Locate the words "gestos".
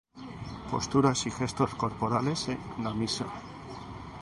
1.29-1.75